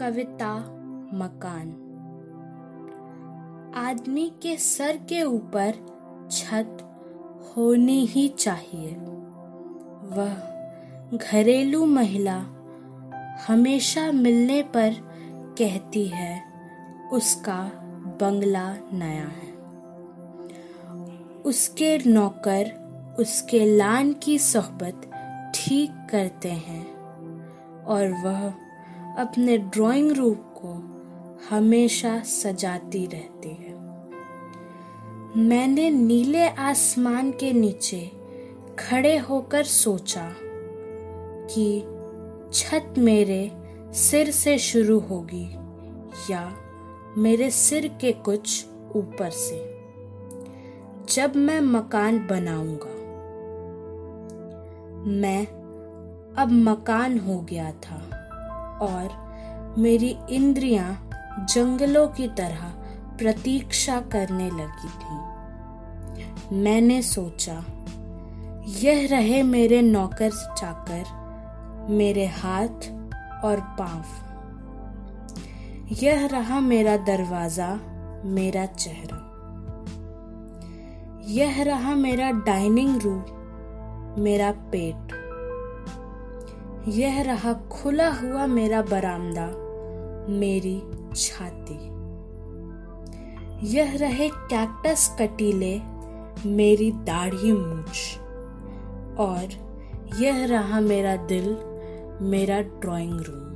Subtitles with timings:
[0.00, 0.58] कविता
[1.14, 1.68] मकान।
[3.76, 5.74] आदमी के सर के ऊपर
[6.30, 6.78] छत
[7.46, 8.90] होनी ही चाहिए।
[10.02, 10.34] वह
[11.16, 12.44] घरेलू महिला
[13.48, 14.94] हमेशा मिलने पर
[15.58, 16.42] कहती है,
[17.12, 17.70] उसका
[18.20, 19.52] बंगला नया है।
[21.42, 22.72] उसके नौकर,
[23.18, 25.10] उसके लान की सोहबत
[25.54, 26.96] ठीक करते हैं।
[27.84, 28.69] और वह
[29.18, 31.00] अपने ड्राइंग रूम को
[31.50, 33.80] हमेशा सजाती रहती है।
[35.36, 38.12] मैंने नीले आसमान के नीचे
[38.78, 40.34] खड़े होकर सोचा
[41.50, 41.80] कि
[42.52, 43.52] छत मेरे
[43.92, 45.44] सिर से शुरू होगी
[46.30, 46.56] या
[47.18, 48.66] मेरे सिर के कुछ
[48.96, 49.80] ऊपर से।
[51.08, 52.94] जब मैं मकान बनाऊँगा,
[55.10, 55.46] मैं
[56.38, 58.16] अब मकान हो गया था।
[58.80, 59.30] और
[59.78, 61.10] मेरी इंद्रियाँ
[61.54, 62.68] जंगलों की तरह
[63.18, 65.30] प्रतीक्षा करने लगी थी।
[66.56, 67.64] मैंने सोचा,
[68.66, 71.04] यह रहे मेरे नौकर चाकर,
[71.90, 72.90] मेरे हाथ
[73.44, 74.04] और पाँव।
[76.02, 77.80] यह रहा मेरा दरवाज़ा,
[78.24, 79.26] मेरा चेहरा।
[81.28, 83.24] यह रहा मेरा डाइनिंग रूम,
[84.22, 85.29] मेरा पेट।
[86.88, 89.46] यह रहा खुला हुआ मेरा बरामदा,
[90.32, 90.82] मेरी
[91.16, 91.74] छाती।
[93.66, 95.80] यह रहे कैक्टस कटीले,
[96.48, 98.18] मेरी दाढ़ी मूछ।
[99.18, 99.48] और
[100.18, 101.56] यह रहा मेरा दिल,
[102.22, 103.50] मेरा ड्राइंग रूम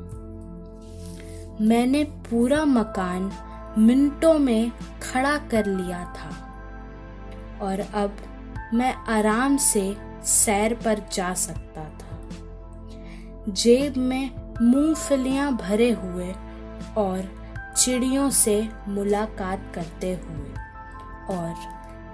[1.61, 3.33] मैंने पूरा मकान
[3.79, 6.31] मिनटों में खड़ा कर लिया था।
[7.63, 8.17] और अब
[8.75, 12.14] मैं आराम से सैर पर जा सकता था।
[13.49, 14.31] जेब में
[14.63, 16.33] मूंगफलियाँ भरे हुए
[16.97, 17.45] और
[17.77, 20.51] चिड़ियों से मुलाकात करते हुए,
[21.37, 21.55] और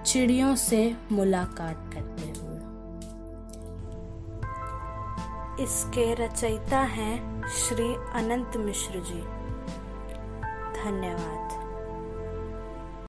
[0.05, 2.51] चिड़ियों से मुलाकात करते हुए।
[5.63, 9.21] इसके रचयिता हैं श्री अनंत मिश्र जी।
[10.83, 11.70] धन्यवाद।